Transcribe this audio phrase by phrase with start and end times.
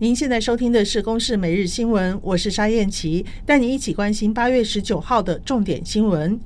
[0.00, 6.38] 您现在收听的是《公视每日新闻》，我是沙燕琪，带你一起关心八月十九号的重点新闻。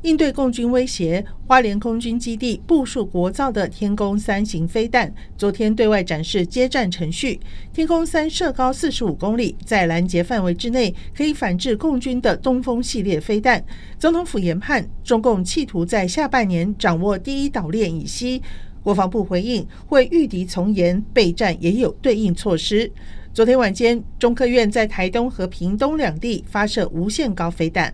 [0.00, 7.38] 应对共军威胁，花莲空军基地部署国造的天弓三型飞弹，昨天对外展示接战程序。
[7.74, 13.62] 天弓三射高四十五公里，在拦截范围之内，可以反制共军的东风系列飞弹。
[13.98, 18.40] 总统府研判，中共企图在下半年掌握第一岛链以西。
[18.84, 22.92] 国防部回应会御敌从严，备战也有对应措施。
[23.32, 27.92] 昨天晚间，中科院在台东和屏东两地发射无限高飞弹。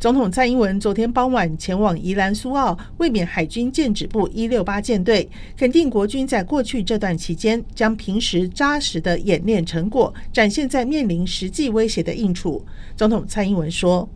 [0.00, 12.64] 总统蔡英文昨天傍晚前往宜兰苏澳，卫冕海军舰指部一六八舰队，肯定国军在过去这段期间将平时扎实的演练成果展现在面临实际威胁的应处。
[12.96, 14.08] 总统蔡英文说：“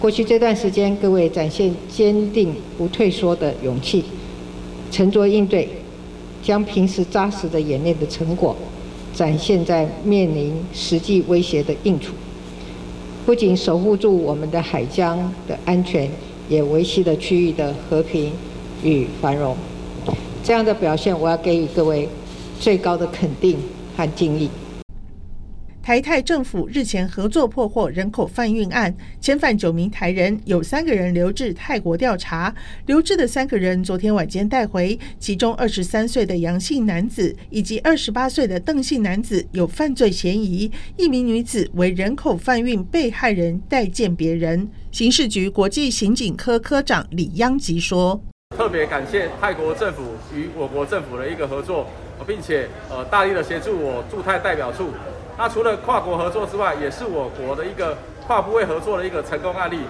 [0.00, 4.04] 过去这段时间，各位展现坚定不退缩的勇气。”
[4.90, 5.68] 沉着应对，
[6.42, 8.56] 将平时扎实的演练的成果
[9.14, 12.12] 展现在面临实际威胁的应处，
[13.26, 16.08] 不仅守护住我们的海疆的安全，
[16.48, 18.32] 也维系了区域的和平
[18.82, 19.56] 与繁荣。
[20.42, 22.08] 这样的表现，我要给予各位
[22.58, 23.56] 最高的肯定
[23.96, 24.48] 和敬意。
[25.88, 32.54] 台泰政府日前合作破获人口贩运案，遣返九名台人，有三个人留置泰国调查。
[32.84, 44.68] 留置的三个人昨天晚间带回，其中二十三岁的杨姓男子以及二十八岁的邓姓男子有犯罪嫌疑，一名女子为人口贩运被害人待见别人。
[44.92, 48.20] 刑事局国际刑警科科长李央吉说
[48.54, 50.02] ：“特别感谢泰国政府
[50.36, 51.86] 与我国政府的一个合作，
[52.26, 54.90] 并且呃大力的协助我驻泰代表处。”
[55.38, 59.82] 那除了跨国合作之外，也是我国的一个跨部位合作的一个成功案例。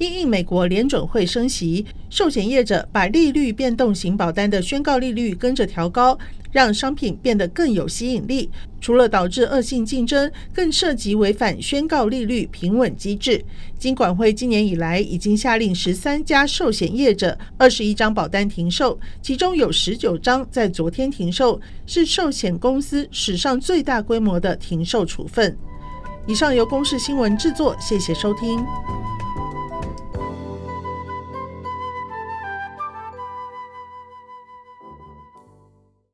[0.00, 6.18] 因应美国联准会升息，寿险业者把利率变动型保单的宣告利率跟着调高，
[6.50, 8.48] 让商品变得更有吸引力。
[8.80, 13.44] 除了导致恶性竞争，更涉及违反宣告利率平稳机制。
[13.78, 25.54] 金管会今年以来已经下令十三家寿险业者二十一张保单停售，其中有十九张在昨天停售，是寿险公司史上最大规模的停售处分。
[26.26, 28.64] 以上由公视新闻制作，谢谢收听。